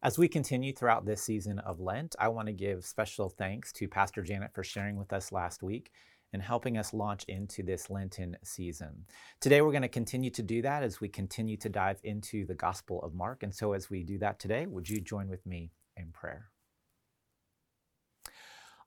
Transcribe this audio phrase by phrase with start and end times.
[0.00, 3.88] As we continue throughout this season of Lent, I want to give special thanks to
[3.88, 5.90] Pastor Janet for sharing with us last week
[6.32, 9.06] and helping us launch into this Lenten season.
[9.40, 12.54] Today, we're going to continue to do that as we continue to dive into the
[12.54, 13.42] Gospel of Mark.
[13.42, 16.50] And so, as we do that today, would you join with me in prayer?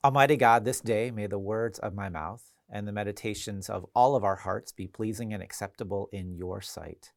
[0.06, 4.16] Almighty God, this day may the words of my mouth and the meditations of all
[4.16, 7.12] of our hearts be pleasing and acceptable in your sight,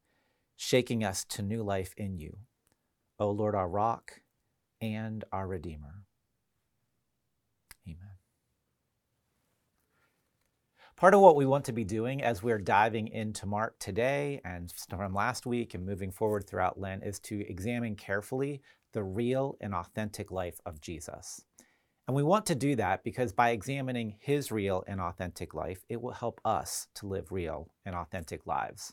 [0.57, 2.39] shaking us to new life in you.
[3.19, 4.21] O Lord, our rock
[4.81, 6.05] and our Redeemer.
[7.87, 7.99] Amen.
[10.97, 14.73] Part of what we want to be doing as we're diving into Mark today and
[14.73, 19.75] from last week and moving forward throughout Lent is to examine carefully the real and
[19.75, 21.45] authentic life of Jesus.
[22.07, 26.01] And we want to do that because by examining his real and authentic life, it
[26.01, 28.93] will help us to live real and authentic lives.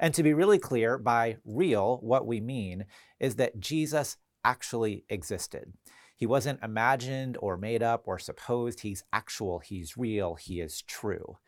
[0.00, 2.86] And to be really clear, by real, what we mean
[3.20, 5.72] is that Jesus actually existed.
[6.16, 8.80] He wasn't imagined or made up or supposed.
[8.80, 11.38] He's actual, he's real, he is true.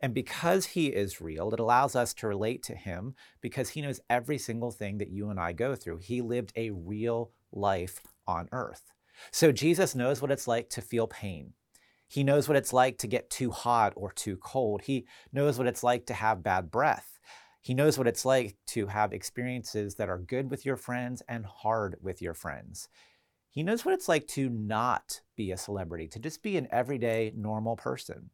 [0.00, 4.00] And because he is real, it allows us to relate to him because he knows
[4.10, 5.98] every single thing that you and I go through.
[5.98, 8.92] He lived a real life on earth.
[9.30, 11.52] So Jesus knows what it's like to feel pain.
[12.06, 14.82] He knows what it's like to get too hot or too cold.
[14.82, 17.13] He knows what it's like to have bad breath.
[17.64, 21.46] He knows what it's like to have experiences that are good with your friends and
[21.46, 22.90] hard with your friends.
[23.48, 27.32] He knows what it's like to not be a celebrity, to just be an everyday,
[27.34, 28.28] normal person.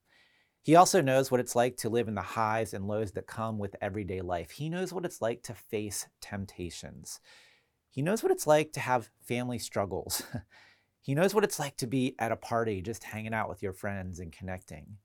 [0.62, 3.56] He also knows what it's like to live in the highs and lows that come
[3.56, 4.50] with everyday life.
[4.50, 7.20] He knows what it's like to face temptations.
[7.88, 10.24] He knows what it's like to have family struggles.
[11.02, 13.74] he knows what it's like to be at a party, just hanging out with your
[13.74, 14.96] friends and connecting.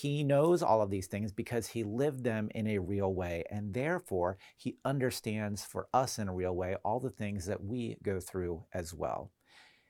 [0.00, 3.74] He knows all of these things because he lived them in a real way, and
[3.74, 8.20] therefore he understands for us in a real way all the things that we go
[8.20, 9.32] through as well.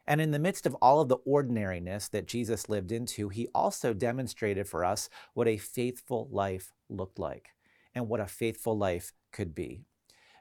[0.07, 3.93] And in the midst of all of the ordinariness that Jesus lived into, he also
[3.93, 7.51] demonstrated for us what a faithful life looked like
[7.95, 9.83] and what a faithful life could be.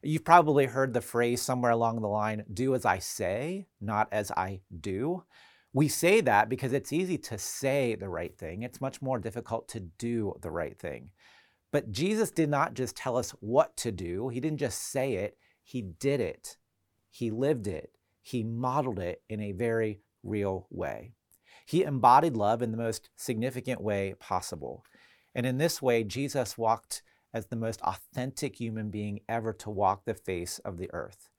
[0.02, 4.32] You've probably heard the phrase somewhere along the line do as I say, not as
[4.32, 5.26] I do.
[5.78, 9.68] We say that because it's easy to say the right thing, it's much more difficult
[9.68, 11.12] to do the right thing.
[11.72, 15.38] But Jesus did not just tell us what to do, He didn't just say it,
[15.64, 16.58] He did it.
[17.12, 17.92] He lived it.
[18.24, 21.12] He modeled it in a very real way.
[21.68, 24.84] He embodied love in the most significant way possible.
[25.36, 27.04] And in this way, Jesus walked
[27.36, 31.30] as the most authentic human being ever to walk the face of the earth.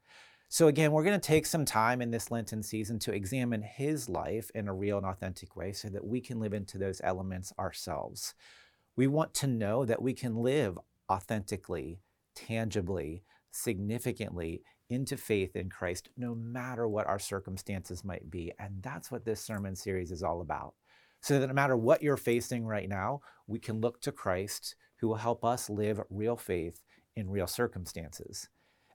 [0.50, 4.08] So, again, we're going to take some time in this Lenten season to examine his
[4.08, 7.52] life in a real and authentic way so that we can live into those elements
[7.58, 8.34] ourselves.
[8.96, 10.78] We want to know that we can live
[11.10, 12.00] authentically,
[12.34, 18.50] tangibly, significantly into faith in Christ, no matter what our circumstances might be.
[18.58, 20.72] And that's what this sermon series is all about.
[21.20, 25.08] So that no matter what you're facing right now, we can look to Christ who
[25.08, 26.82] will help us live real faith
[27.16, 28.48] in real circumstances.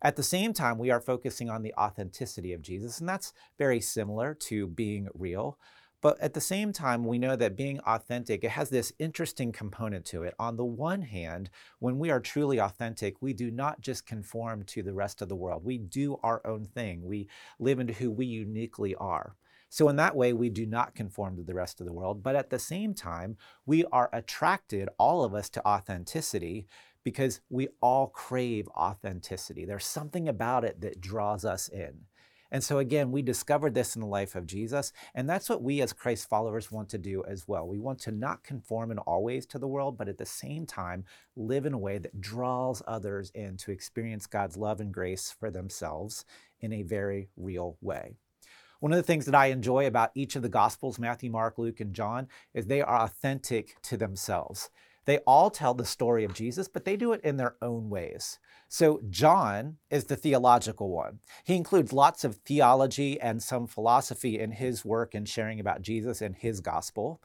[0.04, 3.80] At the same time, we are focusing on the authenticity of Jesus, and that's very
[3.80, 5.58] similar to being real.
[6.02, 10.04] But at the same time, we know that being authentic, it has this interesting component
[10.08, 10.34] to it.
[10.38, 11.50] On the one hand,
[11.80, 15.38] when we are truly authentic, we do not just conform to the rest of the
[15.38, 15.64] world.
[15.64, 17.06] We do our own thing.
[17.06, 19.38] We live into who we uniquely are.
[19.70, 22.22] So, in that way, we do not conform to the rest of the world.
[22.22, 26.68] But at the same time, we are attracted, all of us, to authenticity
[27.04, 29.66] because we all crave authenticity.
[29.66, 32.06] There's something about it that draws us in.
[32.54, 35.82] And so, again, we discovered this in the life of Jesus, and that's what we
[35.82, 37.68] as Christ followers want to do as well.
[37.68, 40.68] We want to not conform in all ways to the world, but at the same
[40.68, 41.04] time,
[41.36, 45.50] live in a way that draws others in to experience God's love and grace for
[45.50, 46.26] themselves
[46.62, 48.18] in a very real way.
[48.82, 51.80] One of the things that I enjoy about each of the Gospels, Matthew, Mark, Luke,
[51.80, 54.70] and John, is they are authentic to themselves.
[55.06, 58.40] They all tell the story of Jesus, but they do it in their own ways.
[58.70, 61.20] So, John is the theological one.
[61.44, 66.22] He includes lots of theology and some philosophy in his work and sharing about Jesus
[66.22, 67.22] and his gospel.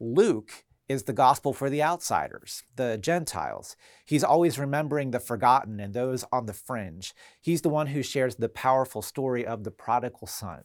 [0.00, 3.76] Luke is the gospel for the outsiders, the Gentiles.
[4.04, 7.14] He's always remembering the forgotten and those on the fringe.
[7.40, 10.62] He's the one who shares the powerful story of the prodigal son.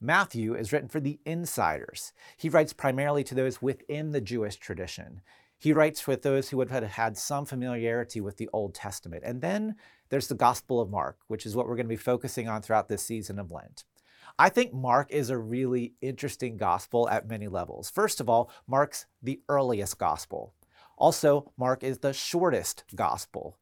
[0.00, 2.12] Matthew is written for the insiders.
[2.36, 5.20] He writes primarily to those within the Jewish tradition.
[5.62, 9.22] He writes with those who would have had some familiarity with the Old Testament.
[9.24, 9.76] And then
[10.08, 12.88] there's the Gospel of Mark, which is what we're going to be focusing on throughout
[12.88, 13.84] this season of Lent.
[14.40, 17.90] I think Mark is a really interesting gospel at many levels.
[17.90, 20.52] First of all, Mark's the earliest gospel.
[20.96, 23.56] Also, Mark is the shortest gospel.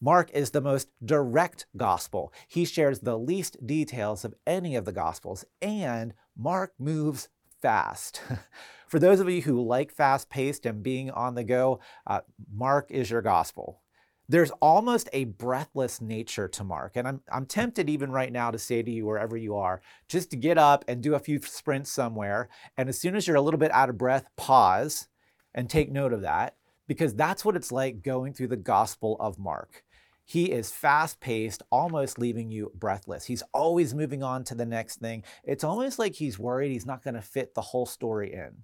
[0.00, 2.32] Mark is the most direct gospel.
[2.46, 7.28] He shares the least details of any of the gospels, and Mark moves
[7.60, 8.22] fast.
[8.88, 12.20] For those of you who like fast paced and being on the go, uh,
[12.52, 13.82] Mark is your gospel.
[14.28, 16.96] There's almost a breathless nature to Mark.
[16.96, 20.30] And I'm, I'm tempted even right now to say to you, wherever you are, just
[20.30, 22.48] to get up and do a few sprints somewhere.
[22.76, 25.08] And as soon as you're a little bit out of breath, pause
[25.54, 26.56] and take note of that,
[26.86, 29.84] because that's what it's like going through the Gospel of Mark.
[30.30, 33.24] He is fast paced, almost leaving you breathless.
[33.24, 35.24] He's always moving on to the next thing.
[35.42, 38.58] It's almost like he's worried he's not going to fit the whole story in.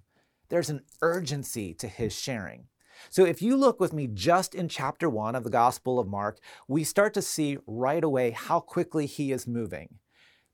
[0.47, 2.67] There's an urgency to his sharing.
[3.09, 6.39] So, if you look with me just in chapter one of the Gospel of Mark,
[6.69, 9.95] we start to see right away how quickly he is moving.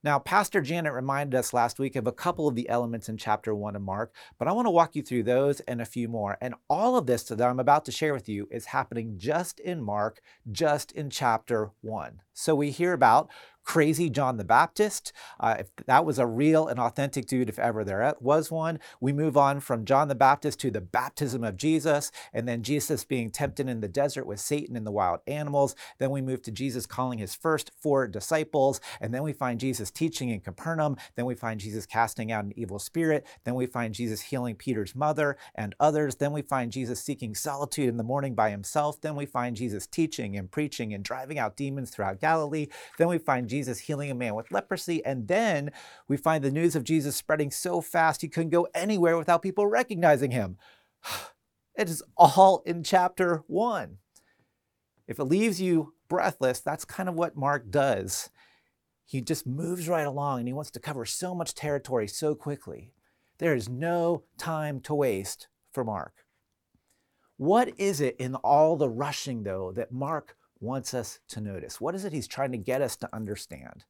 [0.04, 3.56] Now, Pastor Janet reminded us last week of a couple of the elements in chapter
[3.56, 6.38] one of Mark, but I want to walk you through those and a few more.
[6.42, 9.82] And all of this that I'm about to share with you is happening just in
[9.82, 10.20] Mark,
[10.52, 12.22] just in chapter one.
[12.34, 13.30] So we hear about
[13.64, 15.12] crazy John the Baptist.
[15.40, 18.80] Uh, if that was a real and authentic dude, if ever there was one.
[19.00, 23.04] We move on from John the Baptist to the baptism of Jesus, and then Jesus
[23.04, 25.76] being tempted in the desert with Satan and the wild animals.
[26.00, 29.92] Then we move to Jesus calling his first four disciples, and then we find Jesus
[29.92, 30.98] teaching in Capernaum.
[31.16, 33.26] Then we find Jesus casting out an evil spirit.
[33.44, 36.16] Then we find Jesus healing Peter's mother and others.
[36.16, 39.00] Then we find Jesus seeking solitude in the morning by himself.
[39.00, 42.68] Then we find Jesus teaching and preaching and driving out demons throughout Galilee.
[42.98, 45.06] Then we find Jesus healing a man with leprosy.
[45.06, 45.72] And then
[46.08, 49.68] we find the news of Jesus spreading so fast he couldn't go anywhere without people
[49.68, 50.58] recognizing him.
[51.76, 53.98] It is all in chapter one.
[55.08, 58.30] If it leaves you breathless, that's kind of what Mark does.
[59.06, 62.92] He just moves right along and he wants to cover so much territory so quickly.
[63.40, 66.14] There is no time to waste for Mark.
[67.38, 71.80] What is it in all the rushing, though, that Mark wants us to notice?
[71.80, 73.84] What is it he's trying to get us to understand?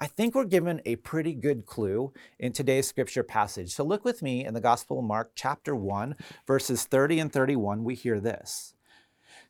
[0.00, 3.72] I think we're given a pretty good clue in today's scripture passage.
[3.72, 6.16] So look with me in the Gospel of Mark, chapter 1,
[6.46, 7.84] verses 30 and 31.
[7.84, 8.74] We hear this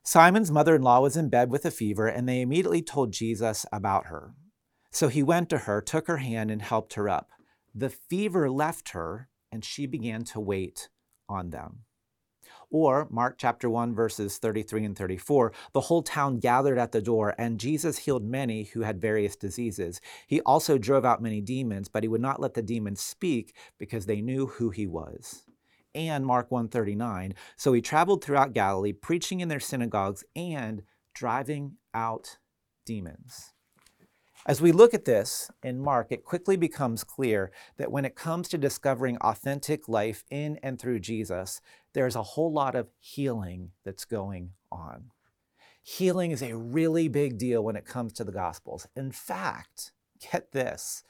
[0.03, 3.65] Simon's mother in law was in bed with a fever, and they immediately told Jesus
[3.73, 4.35] about her.
[4.91, 7.31] So he went to her, took her hand, and helped her up.
[7.75, 10.91] The fever left her, and she began to wait
[11.29, 11.85] on them.
[12.73, 17.35] Or Mark chapter 1, verses 33 and 34 the whole town gathered at the door,
[17.39, 20.01] and Jesus healed many who had various diseases.
[20.27, 24.07] He also drove out many demons, but he would not let the demons speak because
[24.07, 25.45] they knew who he was.
[25.95, 30.83] And Mark 139 so he traveled throughout Galilee, preaching in their synagogues and
[31.15, 32.39] driving out
[32.87, 33.53] demons.
[34.45, 38.49] As we look at this in Mark, it quickly becomes clear that when it comes
[38.49, 41.61] to discovering authentic life in and through Jesus,
[41.93, 45.13] there's a whole lot of healing that's going on.
[45.85, 48.89] Healing is a really big deal when it comes to the Gospels.
[48.97, 49.93] In fact,
[50.33, 51.05] get this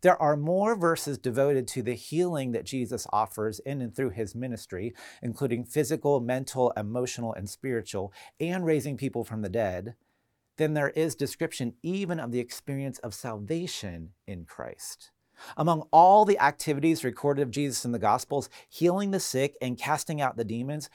[0.00, 4.32] there are more verses devoted to the healing that Jesus offers in and through his
[4.32, 9.96] ministry, including physical, mental, emotional, and spiritual, and raising people from the dead,
[10.58, 15.10] then there is description even of the experience of salvation in Christ.
[15.56, 20.20] Among all the activities recorded of Jesus in the Gospels, healing the sick and casting
[20.20, 20.90] out the demons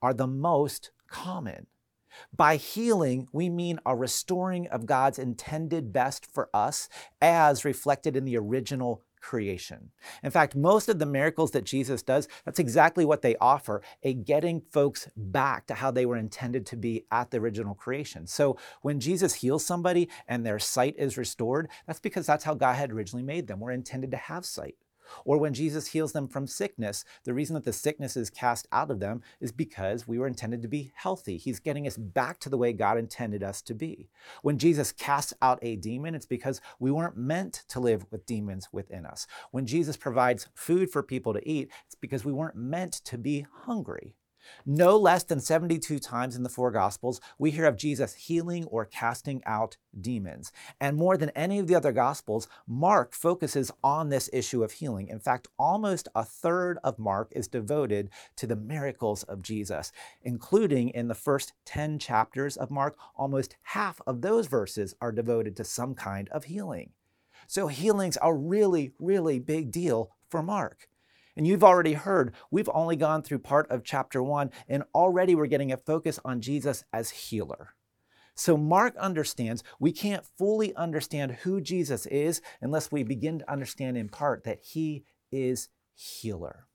[0.00, 1.66] are the most common.
[2.34, 6.88] By healing, we mean a restoring of God's intended best for us
[7.20, 9.90] as reflected in the original creation.
[10.22, 14.14] In fact, most of the miracles that Jesus does, that's exactly what they offer a
[14.14, 18.26] getting folks back to how they were intended to be at the original creation.
[18.26, 22.74] So when Jesus heals somebody and their sight is restored, that's because that's how God
[22.74, 23.60] had originally made them.
[23.60, 24.76] We're intended to have sight.
[25.24, 28.90] Or when Jesus heals them from sickness, the reason that the sickness is cast out
[28.90, 31.36] of them is because we were intended to be healthy.
[31.36, 34.08] He's getting us back to the way God intended us to be.
[34.42, 38.68] When Jesus casts out a demon, it's because we weren't meant to live with demons
[38.72, 39.26] within us.
[39.50, 43.46] When Jesus provides food for people to eat, it's because we weren't meant to be
[43.64, 44.14] hungry.
[44.66, 48.84] No less than 72 times in the four Gospels, we hear of Jesus healing or
[48.84, 50.52] casting out demons.
[50.80, 55.08] And more than any of the other Gospels, Mark focuses on this issue of healing.
[55.08, 60.90] In fact, almost a third of Mark is devoted to the miracles of Jesus, including
[60.90, 65.64] in the first 10 chapters of Mark, almost half of those verses are devoted to
[65.64, 66.90] some kind of healing.
[67.46, 70.88] So healing's a really, really big deal for Mark.
[71.38, 75.46] And you've already heard, we've only gone through part of chapter one, and already we're
[75.46, 77.76] getting a focus on Jesus as healer.
[78.34, 83.96] So Mark understands we can't fully understand who Jesus is unless we begin to understand
[83.96, 86.66] in part that he is healer.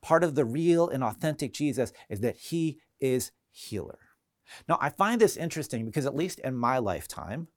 [0.00, 3.98] Part of the real and authentic Jesus is that he is healer.
[4.68, 7.48] Now, I find this interesting because, at least in my lifetime,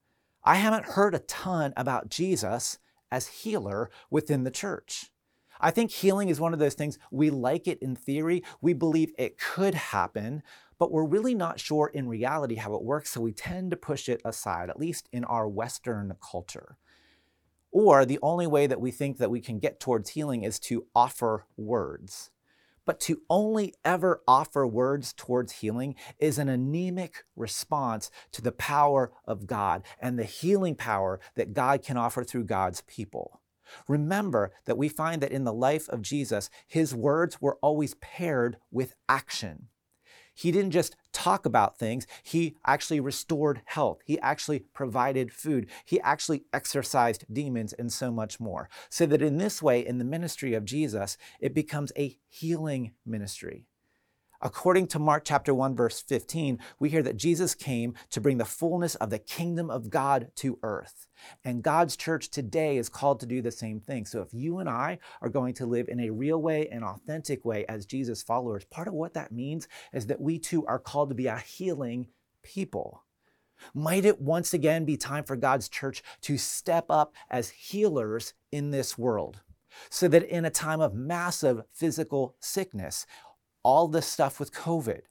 [0.43, 2.79] I haven't heard a ton about Jesus
[3.11, 5.11] as healer within the church.
[5.63, 9.13] I think healing is one of those things we like it in theory, we believe
[9.17, 10.43] it could happen,
[10.77, 14.09] but we're really not sure in reality how it works, so we tend to push
[14.09, 16.77] it aside, at least in our Western culture.
[17.71, 20.85] Or the only way that we think that we can get towards healing is to
[20.93, 22.29] offer words.
[22.85, 29.13] But to only ever offer words towards healing is an anemic response to the power
[29.25, 33.39] of God and the healing power that God can offer through God's people.
[33.87, 38.57] Remember that we find that in the life of Jesus, his words were always paired
[38.71, 39.67] with action.
[40.35, 43.99] He didn't just talk about things, he actually restored health.
[44.03, 45.69] He actually provided food.
[45.85, 48.67] He actually exorcised demons and so much more.
[48.89, 53.67] So that in this way, in the ministry of Jesus, it becomes a healing ministry.
[54.45, 58.43] According to Mark chapter 1 verse 15, we hear that Jesus came to bring the
[58.43, 61.07] fullness of the kingdom of God to earth.
[61.45, 64.05] And God's church today is called to do the same thing.
[64.05, 67.45] So if you and I are going to live in a real way, an authentic
[67.45, 71.07] way as Jesus followers, part of what that means is that we too are called
[71.07, 72.07] to be a healing
[72.43, 73.05] people.
[73.73, 78.71] Might it once again be time for God's church to step up as healers in
[78.71, 79.39] this world?
[79.89, 83.07] So that in a time of massive physical sickness,
[83.63, 85.01] all this stuff with COVID,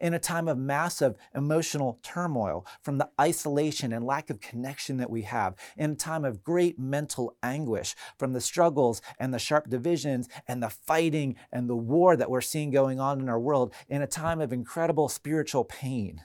[0.00, 5.10] in a time of massive emotional turmoil from the isolation and lack of connection that
[5.10, 9.68] we have, in a time of great mental anguish from the struggles and the sharp
[9.68, 13.74] divisions and the fighting and the war that we're seeing going on in our world,
[13.88, 16.22] in a time of incredible spiritual pain.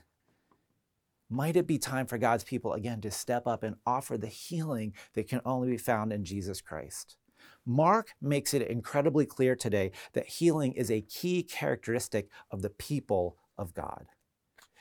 [1.29, 4.93] Might it be time for God's people again to step up and offer the healing
[5.13, 7.17] that can only be found in Jesus Christ?
[7.67, 13.37] Mark makes it incredibly clear today that healing is a key characteristic of the people
[13.57, 14.07] of God.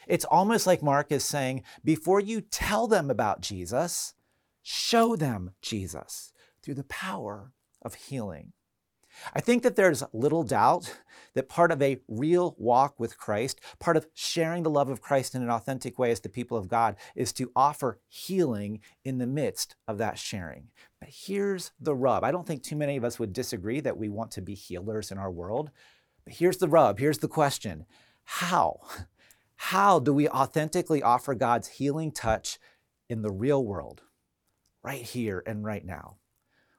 [0.07, 4.15] It's almost like Mark is saying, before you tell them about Jesus,
[4.63, 7.53] show them Jesus through the power
[7.83, 8.53] of healing.
[9.35, 10.97] I think that there's little doubt
[11.35, 15.35] that part of a real walk with Christ, part of sharing the love of Christ
[15.35, 19.27] in an authentic way as the people of God, is to offer healing in the
[19.27, 20.69] midst of that sharing.
[21.01, 22.25] But here's the rub.
[22.25, 25.11] I don't think too many of us would disagree that we want to be healers
[25.11, 25.71] in our world.
[26.25, 26.99] But here's the rub.
[26.99, 27.87] Here's the question
[28.25, 28.81] How?
[29.57, 32.59] How do we authentically offer God's healing touch
[33.09, 34.03] in the real world,
[34.83, 36.17] right here and right now?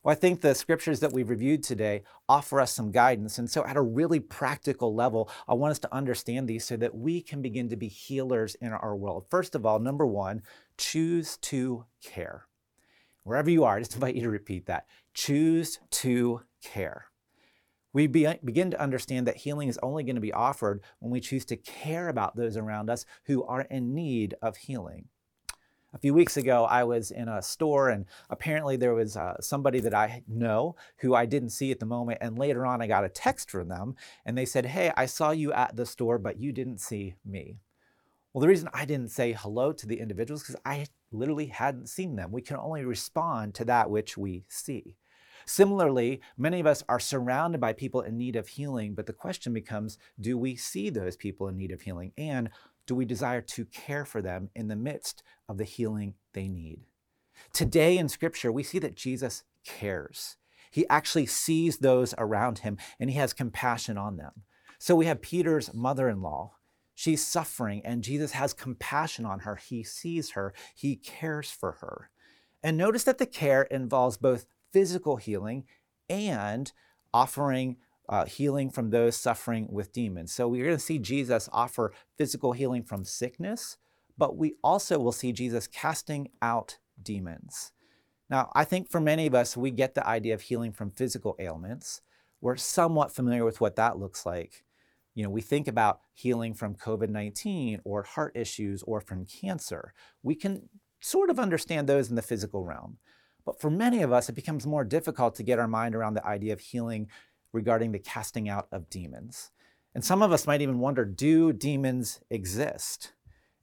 [0.08, 3.40] Well, I think the scriptures that we've reviewed today offer us some guidance.
[3.40, 6.96] And so, at a really practical level, I want us to understand these so that
[6.96, 9.26] we can begin to be healers in our world.
[9.30, 10.44] First of all, number one,
[10.78, 12.46] choose to care.
[13.24, 14.86] Wherever you are, I just invite you to repeat that.
[15.14, 17.08] Choose to care.
[17.92, 21.20] We be, begin to understand that healing is only going to be offered when we
[21.20, 25.10] choose to care about those around us who are in need of healing.
[25.98, 29.80] A few weeks ago, I was in a store, and apparently there was uh, somebody
[29.80, 32.20] that I know who I didn't see at the moment.
[32.22, 35.32] And later on, I got a text from them, and they said, Hey, I saw
[35.32, 37.58] you at the store, but you didn't see me.
[38.32, 42.16] Well, the reason I didn't say hello to the individuals because I literally hadn't seen
[42.16, 42.32] them.
[42.32, 44.98] We can only respond to that which we see.
[45.48, 49.52] Similarly, many of us are surrounded by people in need of healing, but the question
[49.52, 52.12] becomes do we see those people in need of healing?
[52.20, 52.52] And
[52.88, 56.80] do we desire to care for them in the midst of the healing they need?
[57.54, 60.38] Today in Scripture, we see that Jesus cares.
[60.72, 64.44] He actually sees those around him and he has compassion on them.
[64.80, 66.54] So we have Peter's mother in law.
[66.96, 69.56] She's suffering and Jesus has compassion on her.
[69.56, 72.10] He sees her, he cares for her.
[72.64, 75.66] And notice that the care involves both physical healing
[76.10, 76.72] and
[77.14, 77.78] offering
[78.10, 80.34] uh, healing from those suffering with demons.
[80.34, 83.78] So we're going to see Jesus offer physical healing from sickness,
[84.18, 87.72] but we also will see Jesus casting out demons.
[88.30, 91.36] Now, I think for many of us, we get the idea of healing from physical
[91.40, 92.02] ailments.
[92.42, 94.64] We're somewhat familiar with what that looks like.
[95.16, 99.94] You know, we think about healing from COVID 19 or heart issues or from cancer.
[100.22, 102.98] We can sort of understand those in the physical realm.
[103.46, 106.28] But for many of us, it becomes more difficult to get our mind around the
[106.28, 107.08] idea of healing
[107.58, 109.52] regarding the casting out of demons.
[109.94, 113.14] And some of us might even wonder do demons exist?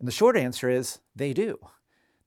[0.01, 1.59] And the short answer is they do.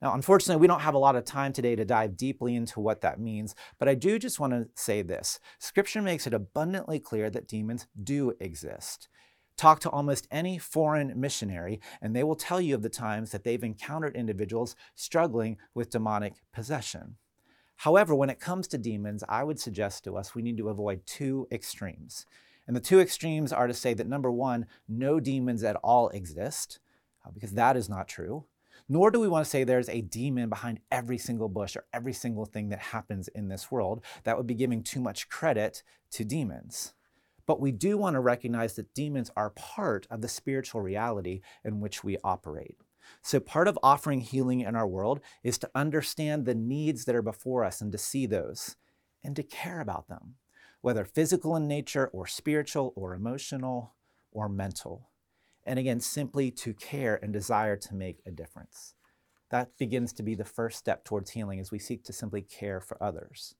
[0.01, 3.01] Now, unfortunately, we don't have a lot of time today to dive deeply into what
[3.01, 7.29] that means, but I do just want to say this Scripture makes it abundantly clear
[7.29, 9.09] that demons do exist.
[9.57, 13.43] Talk to almost any foreign missionary, and they will tell you of the times that
[13.43, 17.17] they've encountered individuals struggling with demonic possession.
[17.77, 21.05] However, when it comes to demons, I would suggest to us we need to avoid
[21.05, 22.25] two extremes.
[22.65, 26.79] And the two extremes are to say that number one, no demons at all exist.
[27.25, 28.45] uh, because that is not true.
[28.89, 32.13] Nor do we want to say there's a demon behind every single bush or every
[32.13, 34.03] single thing that happens in this world.
[34.23, 36.93] That would be giving too much credit to demons.
[37.45, 41.79] But we do want to recognize that demons are part of the spiritual reality in
[41.79, 42.77] which we operate.
[43.21, 47.21] So, part of offering healing in our world is to understand the needs that are
[47.21, 48.75] before us and to see those
[49.23, 50.35] and to care about them,
[50.81, 53.95] whether physical in nature or spiritual or emotional
[54.31, 55.09] or mental.
[55.65, 58.93] And again, simply to care and desire to make a difference.
[59.49, 62.79] That begins to be the first step towards healing as we seek to simply care
[62.79, 63.55] for others.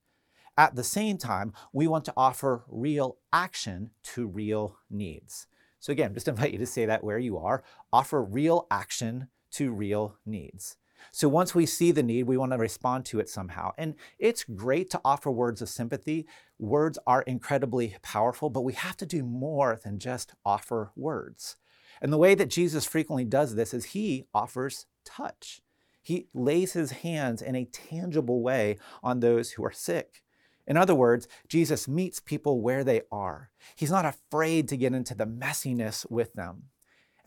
[0.58, 5.48] At the same time, we want to offer real action to real needs.
[5.80, 7.64] So, again, just invite you to say that where you are.
[7.94, 10.78] Offer real action to real needs.
[11.12, 13.72] So once we see the need, we want to respond to it somehow.
[13.78, 16.26] And it's great to offer words of sympathy.
[16.60, 21.56] Words are incredibly powerful, but we have to do more than just offer words.
[22.02, 25.62] And the way that Jesus frequently does this is he offers touch.
[26.02, 30.24] He lays his hands in a tangible way on those who are sick.
[30.66, 33.50] In other words, Jesus meets people where they are.
[33.76, 36.64] He's not afraid to get into the messiness with them.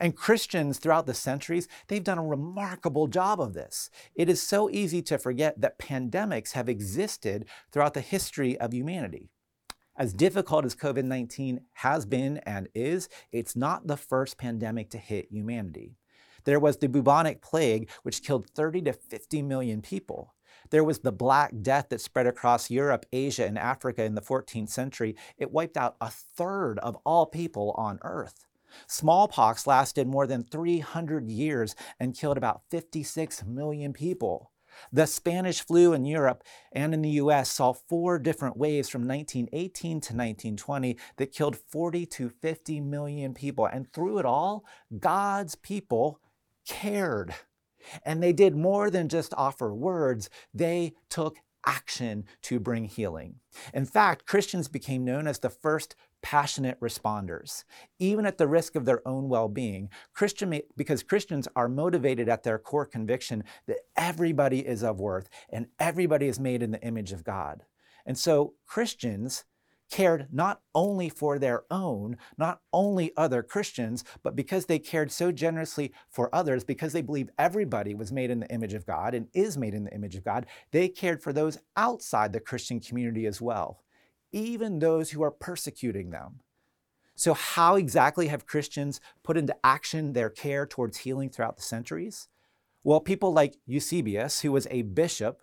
[0.01, 3.91] And Christians throughout the centuries, they've done a remarkable job of this.
[4.15, 9.29] It is so easy to forget that pandemics have existed throughout the history of humanity.
[9.95, 14.97] As difficult as COVID 19 has been and is, it's not the first pandemic to
[14.97, 15.97] hit humanity.
[16.45, 20.33] There was the bubonic plague, which killed 30 to 50 million people.
[20.71, 24.69] There was the Black Death that spread across Europe, Asia, and Africa in the 14th
[24.69, 25.15] century.
[25.37, 28.47] It wiped out a third of all people on Earth.
[28.87, 34.51] Smallpox lasted more than 300 years and killed about 56 million people.
[34.91, 39.91] The Spanish flu in Europe and in the US saw four different waves from 1918
[39.91, 43.65] to 1920 that killed 40 to 50 million people.
[43.65, 44.65] And through it all,
[44.97, 46.19] God's people
[46.65, 47.33] cared.
[48.05, 53.35] And they did more than just offer words, they took action to bring healing.
[53.73, 57.63] In fact, Christians became known as the first passionate responders,
[57.99, 59.89] even at the risk of their own well being.
[60.13, 65.67] Christian, because Christians are motivated at their core conviction that everybody is of worth and
[65.79, 67.63] everybody is made in the image of God.
[68.05, 69.45] And so Christians
[69.91, 75.31] cared not only for their own, not only other Christians, but because they cared so
[75.31, 79.27] generously for others, because they believe everybody was made in the image of God and
[79.33, 83.25] is made in the image of God, they cared for those outside the Christian community
[83.25, 83.81] as well
[84.31, 86.41] even those who are persecuting them.
[87.15, 92.27] So, how exactly have Christians put into action their care towards healing throughout the centuries?
[92.83, 95.41] Well, people like Eusebius, who was a bishop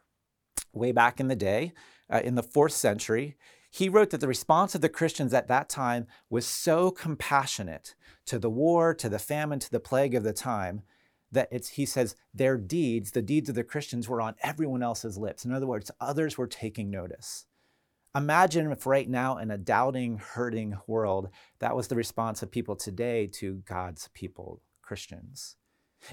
[0.73, 1.73] way back in the day,
[2.11, 3.37] uh, in the fourth century,
[3.71, 7.95] he wrote that the response of the Christians at that time was so compassionate
[8.27, 10.83] to the war, to the famine, to the plague of the time,
[11.31, 15.19] that it's, he says their deeds, the deeds of the Christians, were on everyone else's
[15.19, 15.45] lips.
[15.45, 17.45] In other words, others were taking notice.
[18.15, 22.75] Imagine if right now in a doubting, hurting world, that was the response of people
[22.75, 25.57] today to God's people, Christians.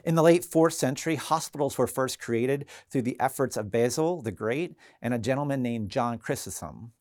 [0.04, 4.32] In the late fourth century, hospitals were first created through the efforts of Basil the
[4.32, 6.92] Great and a gentleman named John Chrysostom.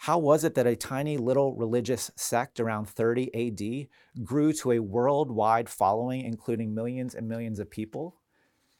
[0.00, 4.78] How was it that a tiny little religious sect around 30 AD grew to a
[4.80, 8.20] worldwide following, including millions and millions of people?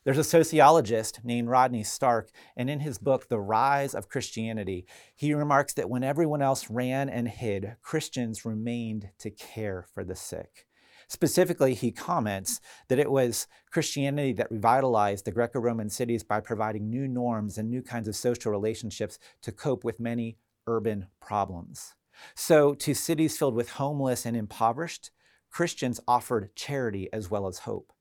[0.06, 5.34] There's a sociologist named Rodney Stark, and in his book, The Rise of Christianity, he
[5.34, 10.68] remarks that when everyone else ran and hid, Christians remained to care for the sick.
[11.08, 16.88] Specifically, he comments that it was Christianity that revitalized the Greco Roman cities by providing
[16.88, 20.38] new norms and new kinds of social relationships to cope with many
[20.68, 21.96] urban problems.
[22.36, 25.10] So, to cities filled with homeless and impoverished,
[25.50, 27.92] Christians offered charity as well as hope.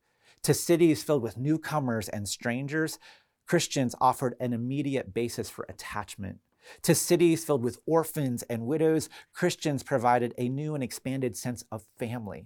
[0.46, 3.00] To cities filled with newcomers and strangers,
[3.48, 6.38] Christians offered an immediate basis for attachment.
[6.84, 11.88] To cities filled with orphans and widows, Christians provided a new and expanded sense of
[11.98, 12.46] family.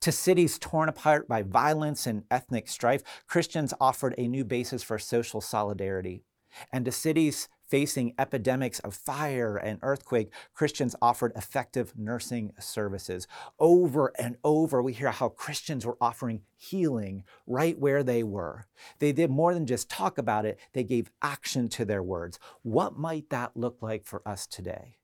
[0.00, 4.98] To cities torn apart by violence and ethnic strife, Christians offered a new basis for
[4.98, 6.24] social solidarity.
[6.70, 13.26] And to cities facing epidemics of fire and earthquake, Christians offered effective nursing services.
[13.58, 18.66] Over and over, we hear how Christians were offering healing right where they were.
[18.98, 22.38] They did more than just talk about it, they gave action to their words.
[22.62, 24.96] What might that look like for us today?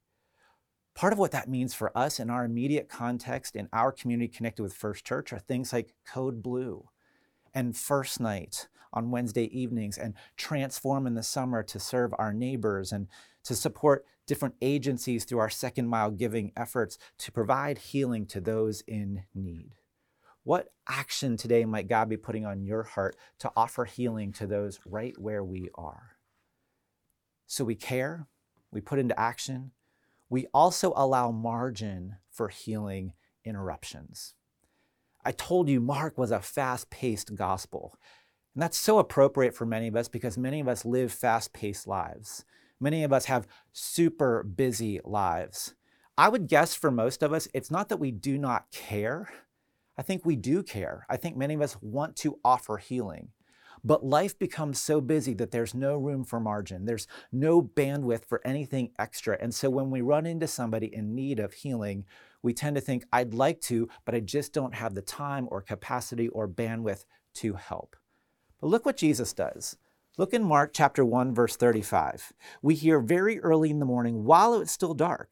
[0.95, 4.63] Part of what that means for us in our immediate context, in our community connected
[4.63, 6.89] with First Church, are things like Code Blue
[7.53, 12.93] and First Night on Wednesday evenings and transform in the summer to serve our neighbors
[12.93, 13.09] and
[13.45, 18.81] to support different agencies through our second mile giving efforts to provide healing to those
[18.87, 19.73] in need.
[20.45, 24.79] What action today might God be putting on your heart to offer healing to those
[24.87, 26.17] right where we are?
[27.47, 28.27] So we care,
[28.71, 29.73] we put into action,
[30.29, 33.13] we also allow margin for healing
[33.45, 34.35] interruptions.
[35.25, 37.97] I told you Mark was a fast paced gospel.
[38.55, 41.87] And that's so appropriate for many of us because many of us live fast paced
[41.87, 42.45] lives.
[42.81, 45.75] Many of us have super busy lives.
[46.17, 49.29] I would guess for most of us, it's not that we do not care.
[49.99, 51.05] I think we do care.
[51.09, 53.29] I think many of us want to offer healing.
[53.83, 56.85] But life becomes so busy that there's no room for margin.
[56.85, 59.37] There's no bandwidth for anything extra.
[59.41, 62.05] And so when we run into somebody in need of healing,
[62.43, 65.61] we tend to think, I'd like to, but I just don't have the time or
[65.61, 67.97] capacity or bandwidth to help.
[68.65, 69.77] But look what Jesus does.
[70.17, 72.33] Look in Mark chapter 1, verse 35.
[72.63, 75.29] We hear very early in the morning, while it was still dark,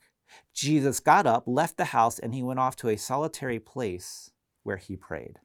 [0.53, 4.33] Jesus got up, left the house, and he went off to a solitary place
[4.65, 5.39] where he prayed.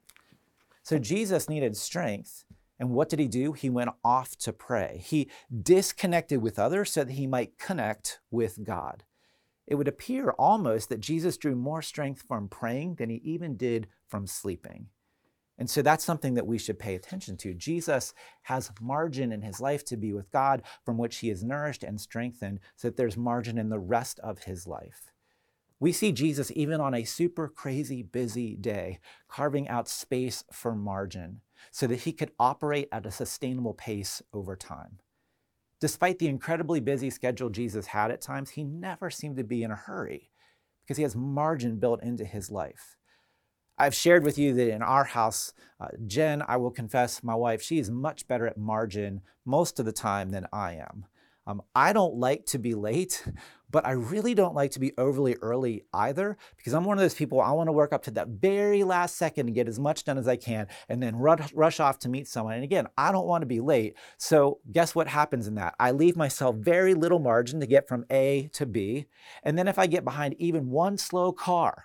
[0.82, 2.44] So Jesus needed strength
[2.78, 3.54] and what did he do?
[3.54, 5.00] He went off to pray.
[5.02, 5.30] He
[5.62, 9.04] disconnected with others so that he might connect with God.
[9.66, 13.86] It would appear almost that Jesus drew more strength from praying than he even did
[14.06, 14.88] from sleeping.
[15.58, 17.52] And so that's something that we should pay attention to.
[17.52, 21.82] Jesus has margin in his life to be with God from which he is nourished
[21.82, 25.12] and strengthened so that there's margin in the rest of his life.
[25.80, 31.40] We see Jesus even on a super crazy busy day carving out space for margin
[31.70, 34.98] so that he could operate at a sustainable pace over time.
[35.80, 39.70] Despite the incredibly busy schedule Jesus had at times, he never seemed to be in
[39.70, 40.30] a hurry
[40.84, 42.97] because he has margin built into his life.
[43.78, 47.62] I've shared with you that in our house, uh, Jen, I will confess, my wife,
[47.62, 51.06] she is much better at margin most of the time than I am.
[51.46, 53.24] Um, I don't like to be late,
[53.70, 57.14] but I really don't like to be overly early either because I'm one of those
[57.14, 60.04] people, I want to work up to that very last second and get as much
[60.04, 62.54] done as I can and then rush, rush off to meet someone.
[62.54, 63.96] And again, I don't want to be late.
[64.18, 65.74] So guess what happens in that?
[65.78, 69.06] I leave myself very little margin to get from A to B.
[69.42, 71.84] And then if I get behind even one slow car,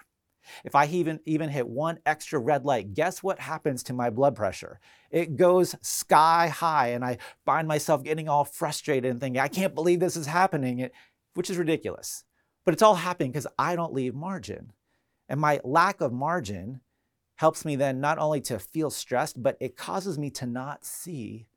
[0.64, 4.36] if I even, even hit one extra red light, guess what happens to my blood
[4.36, 4.80] pressure?
[5.12, 9.76] It goes sky high, and I find myself getting all frustrated and thinking, I can't
[9.76, 10.90] believe this is happening,
[11.34, 12.24] which is ridiculous.
[12.66, 14.72] But it's all happening because I don't leave margin.
[15.28, 16.82] And my lack of margin
[17.36, 21.48] helps me then not only to feel stressed, but it causes me to not see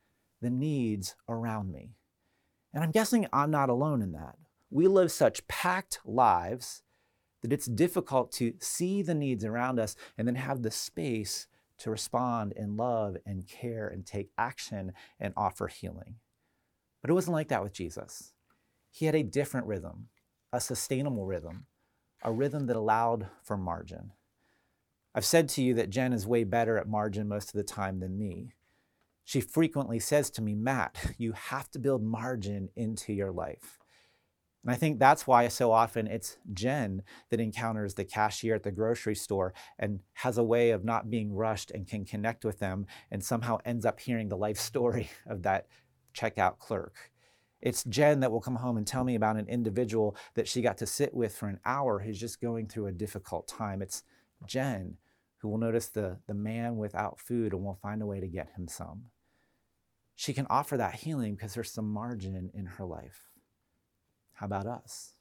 [0.40, 1.90] the needs around me.
[2.72, 4.36] And I'm guessing I'm not alone in that.
[4.70, 6.82] We live such packed lives
[7.46, 11.46] that it's difficult to see the needs around us and then have the space
[11.78, 16.16] to respond in love and care and take action and offer healing.
[17.00, 18.32] But it wasn't like that with Jesus.
[18.90, 20.08] He had a different rhythm,
[20.52, 21.66] a sustainable rhythm,
[22.22, 24.12] a rhythm that allowed for margin.
[25.14, 28.00] I've said to you that Jen is way better at margin most of the time
[28.00, 28.54] than me.
[29.24, 33.78] She frequently says to me, Matt, you have to build margin into your life.
[34.66, 38.72] And I think that's why so often it's Jen that encounters the cashier at the
[38.72, 42.86] grocery store and has a way of not being rushed and can connect with them
[43.12, 45.68] and somehow ends up hearing the life story of that
[46.18, 47.12] checkout clerk.
[47.60, 50.78] It's Jen that will come home and tell me about an individual that she got
[50.78, 53.80] to sit with for an hour who's just going through a difficult time.
[53.80, 54.02] It's
[54.48, 54.96] Jen
[55.38, 58.50] who will notice the, the man without food and will find a way to get
[58.56, 59.04] him some.
[60.16, 63.28] She can offer that healing because there's some margin in her life.
[64.36, 65.14] How about us?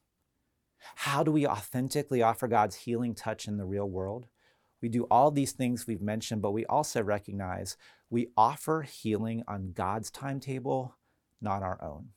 [0.95, 4.27] How do we authentically offer God's healing touch in the real world?
[4.81, 7.77] We do all these things we've mentioned, but we also recognize
[8.09, 10.95] we offer healing on God's timetable,
[11.41, 12.09] not our own.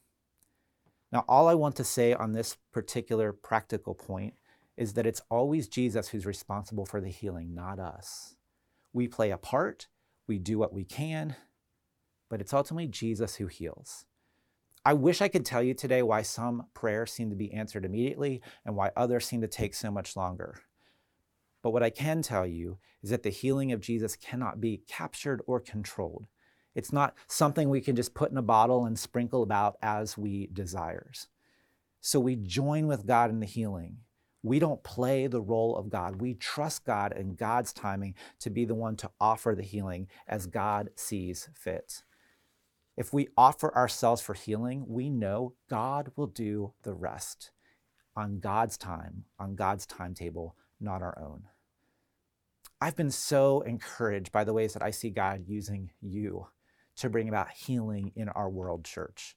[1.13, 4.35] Now, all I want to say on this particular practical point
[4.77, 8.37] is that it's always Jesus who's responsible for the healing, not us.
[8.93, 9.87] We play a part,
[10.27, 11.37] we do what we can,
[12.29, 14.05] but it's ultimately Jesus who heals.
[14.88, 18.40] I wish I could tell you today why some prayers seem to be answered immediately
[18.64, 20.62] and why others seem to take so much longer.
[21.62, 25.42] But what I can tell you is that the healing of Jesus cannot be captured
[25.46, 26.27] or controlled.
[26.74, 30.48] It's not something we can just put in a bottle and sprinkle about as we
[30.55, 31.29] desires.
[32.01, 33.98] So we join with God in the healing.
[34.42, 36.22] We don't play the role of God.
[36.22, 40.46] We trust God and God's timing to be the one to offer the healing as
[40.46, 42.05] God sees fit.
[42.99, 47.53] If we offer ourselves for healing, we know God will do the rest
[48.17, 51.45] on God's time, on God's timetable, not our own.
[52.81, 56.49] I've been so encouraged by the ways that I see God using you
[56.97, 59.37] to bring about healing in our world church.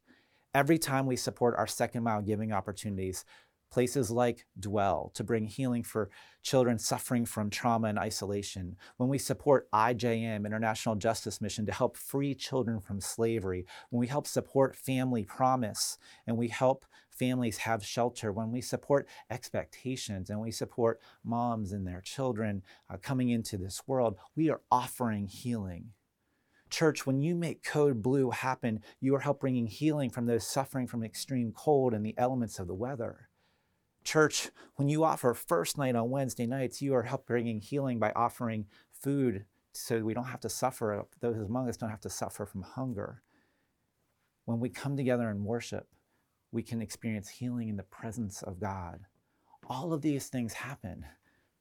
[0.56, 3.26] Every time we support our second mile giving opportunities,
[3.72, 6.10] places like Dwell to bring healing for
[6.44, 11.98] children suffering from trauma and isolation, when we support IJM, International Justice Mission, to help
[11.98, 17.86] free children from slavery, when we help support Family Promise and we help families have
[17.86, 23.58] shelter, when we support expectations and we support moms and their children uh, coming into
[23.58, 25.92] this world, we are offering healing.
[26.70, 30.88] Church, when you make Code Blue happen, you are helping bringing healing from those suffering
[30.88, 33.28] from extreme cold and the elements of the weather.
[34.04, 38.12] Church, when you offer first night on Wednesday nights, you are help bringing healing by
[38.16, 42.46] offering food so we don't have to suffer, those among us don't have to suffer
[42.46, 43.22] from hunger.
[44.46, 45.88] When we come together and worship,
[46.52, 49.02] we can experience healing in the presence of God.
[49.68, 51.06] All of these things happen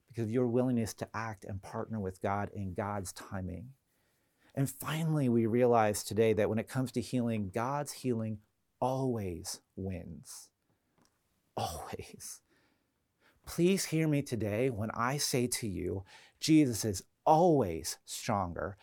[0.09, 3.68] because of your willingness to act and partner with God in God's timing.
[4.57, 8.38] And finally, we realize today that when it comes to healing, God's healing
[8.81, 10.50] always wins
[11.57, 12.41] always.
[13.47, 16.05] Please hear me today when I say to you,
[16.39, 18.77] Jesus is always stronger,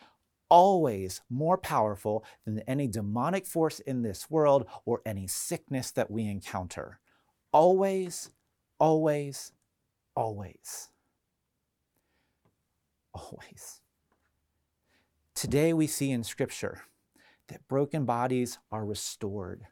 [0.49, 6.27] always more powerful than any demonic force in this world or any sickness that we
[6.27, 6.99] encounter.
[7.51, 8.31] Always,
[8.79, 9.53] always,
[10.15, 10.89] always.
[13.13, 13.81] Always.
[15.33, 16.81] Today we see in Scripture
[17.47, 19.67] that broken bodies are restored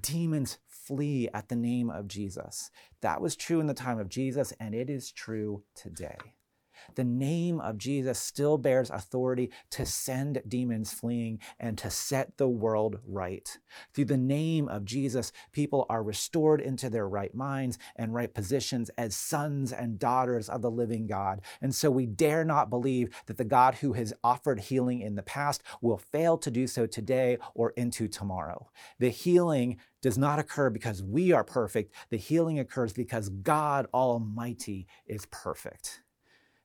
[0.00, 2.70] demons flee at the name of Jesus.
[3.00, 6.16] That was true in the time of Jesus, and it is true today
[6.94, 12.48] the name of Jesus still bears authority to send demons fleeing and to set the
[12.48, 13.58] world right.
[13.94, 18.90] Through the name of Jesus, people are restored into their right minds and right positions
[18.96, 21.40] as sons and daughters of the living God.
[21.60, 25.22] And so we dare not believe that the God who has offered healing in the
[25.22, 28.70] past will fail to do so today or into tomorrow.
[28.98, 31.92] The healing does not occur because we are perfect.
[32.10, 36.02] The healing occurs because God Almighty is perfect.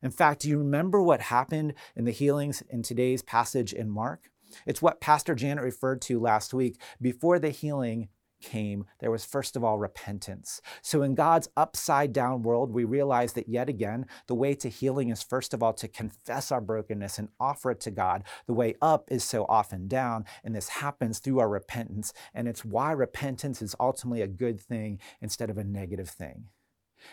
[0.02, 4.30] In fact, do you remember what happened in the healings in today's passage in Mark?
[4.66, 6.80] It's what Pastor Janet referred to last week.
[7.00, 8.08] Before the healing
[8.42, 10.60] came, there was first of all repentance.
[10.82, 15.10] So, in God's upside down world, we realize that yet again, the way to healing
[15.10, 18.24] is first of all to confess our brokenness and offer it to God.
[18.46, 22.12] The way up is so often down, and this happens through our repentance.
[22.34, 26.46] And it's why repentance is ultimately a good thing instead of a negative thing.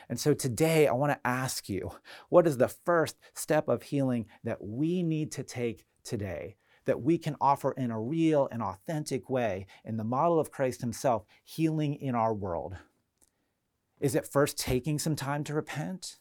[0.08, 1.92] And so today I want to ask you
[2.30, 6.58] what is the first step of healing that we need to take today?
[6.86, 10.82] That we can offer in a real and authentic way, in the model of Christ
[10.82, 12.78] Himself, healing in our world?
[14.00, 16.18] Is it first taking some time to repent?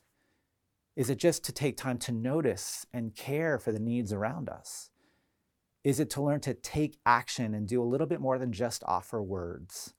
[0.96, 4.90] Is it just to take time to notice and care for the needs around us?
[5.84, 8.82] Is it to learn to take action and do a little bit more than just
[8.84, 9.94] offer words?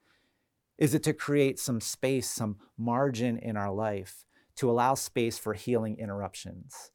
[0.79, 4.23] Is it to create some space, some margin in our life
[4.55, 6.91] to allow space for healing interruptions?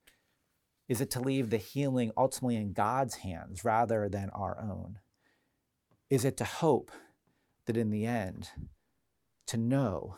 [0.88, 5.00] Is it to leave the healing ultimately in God's hands rather than our own?
[6.08, 6.90] Is it to hope
[7.66, 8.48] that in the end,
[9.48, 10.16] to know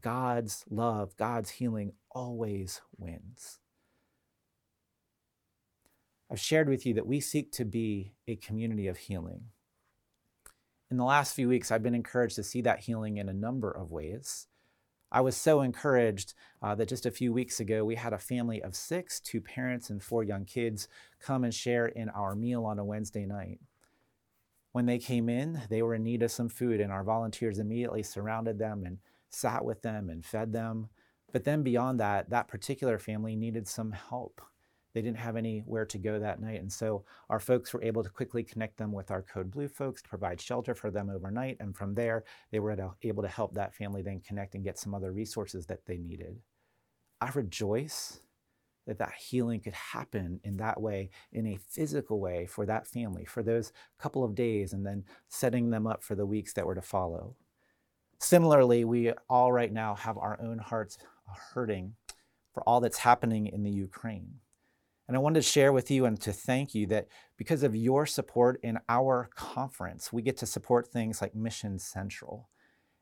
[0.00, 3.58] God's love, God's healing always wins?
[6.30, 9.50] I've shared with you that we seek to be a community of healing
[10.90, 13.70] in the last few weeks, I've been encouraged to see that healing in a number
[13.70, 14.46] of ways.
[15.10, 18.62] I was so encouraged uh, that just a few weeks ago, we had a family
[18.62, 20.88] of six, two parents and four young kids,
[21.20, 23.60] come and share in our meal on a Wednesday night.
[24.72, 28.02] When they came in, they were in need of some food, and our volunteers immediately
[28.02, 28.98] surrounded them and
[29.30, 30.88] sat with them and fed them.
[31.32, 34.40] But then beyond that, that particular family needed some help.
[34.96, 36.62] They didn't have anywhere to go that night.
[36.62, 40.00] And so our folks were able to quickly connect them with our Code Blue folks
[40.00, 41.58] to provide shelter for them overnight.
[41.60, 44.94] And from there, they were able to help that family then connect and get some
[44.94, 46.38] other resources that they needed.
[47.20, 48.20] I rejoice
[48.86, 53.26] that that healing could happen in that way, in a physical way for that family,
[53.26, 56.74] for those couple of days, and then setting them up for the weeks that were
[56.74, 57.36] to follow.
[58.18, 60.96] Similarly, we all right now have our own hearts
[61.52, 61.96] hurting
[62.54, 64.36] for all that's happening in the Ukraine.
[65.08, 68.06] And I wanted to share with you and to thank you that because of your
[68.06, 72.48] support in our conference, we get to support things like Mission Central.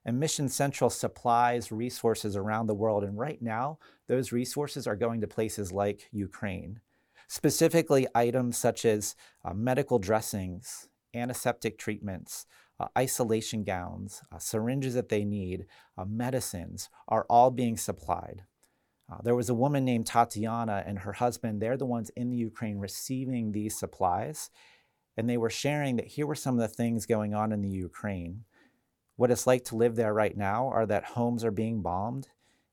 [0.04, 3.04] And Mission Central supplies resources around the world.
[3.04, 6.80] And right now, those resources are going to places like Ukraine,
[7.26, 12.44] specifically items such as uh, medical dressings, antiseptic treatments,
[12.78, 15.64] uh, isolation gowns, uh, syringes that they need,
[15.96, 18.42] uh, medicines are all being supplied.
[19.10, 21.60] Uh, there was a woman named Tatiana and her husband.
[21.60, 24.50] They're the ones in the Ukraine receiving these supplies.
[25.16, 27.68] And they were sharing that here were some of the things going on in the
[27.68, 28.44] Ukraine.
[29.16, 32.28] What it's like to live there right now are that homes are being bombed,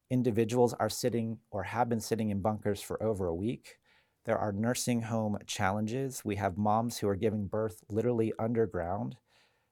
[0.09, 3.77] individuals are sitting or have been sitting in bunkers for over a week.
[4.25, 6.23] There are nursing home challenges.
[6.25, 9.17] We have moms who are giving birth literally underground.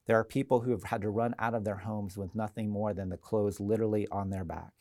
[0.08, 2.94] There are people who have had to run out of their homes with nothing more
[2.94, 4.79] than the clothes literally on their back.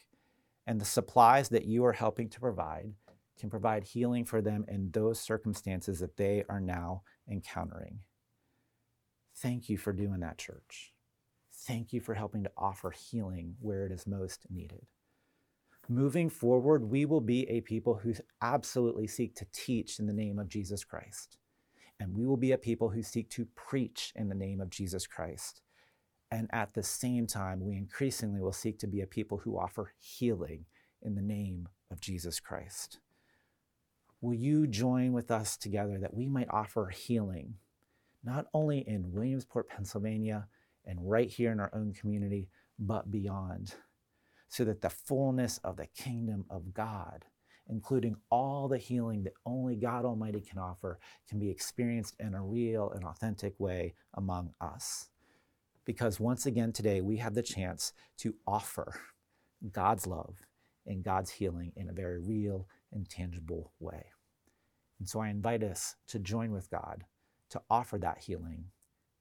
[0.68, 2.92] And the supplies that you are helping to provide
[3.40, 8.00] can provide healing for them in those circumstances that they are now encountering.
[9.35, 10.92] Thank you for doing that, church.
[11.66, 14.85] Thank you for helping to offer healing where it is most needed.
[15.88, 20.38] Moving forward, we will be a people who absolutely seek to teach in the name
[20.38, 21.38] of Jesus Christ.
[21.98, 25.07] And we will be a people who seek to preach in the name of Jesus
[25.07, 25.62] Christ.
[26.31, 29.93] And at the same time, we increasingly will seek to be a people who offer
[29.99, 30.67] healing
[31.03, 32.99] in the name of Jesus Christ.
[34.21, 37.55] Will you join with us together that we might offer healing,
[38.25, 40.49] not only in Williamsport, Pennsylvania,
[40.85, 43.75] and right here in our own community, but beyond,
[44.49, 47.25] so that the fullness of the kingdom of God,
[47.69, 52.43] including all the healing that only God Almighty can offer, can be experienced in a
[52.43, 55.09] real and authentic way among us.
[55.88, 59.01] Because once again today, we have the chance to offer
[59.72, 60.37] God's love
[60.85, 64.05] and God's healing in a very real and tangible way.
[64.98, 67.05] And so I invite us to join with God
[67.48, 68.66] to offer that healing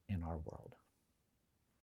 [0.10, 0.76] in our world.